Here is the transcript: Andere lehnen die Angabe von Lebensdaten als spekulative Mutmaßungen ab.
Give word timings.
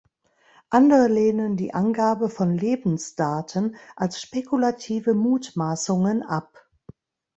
Andere 0.71 1.09
lehnen 1.09 1.57
die 1.57 1.75
Angabe 1.75 2.29
von 2.31 2.57
Lebensdaten 2.57 3.75
als 3.95 4.19
spekulative 4.19 5.13
Mutmaßungen 5.13 6.23
ab. 6.23 6.67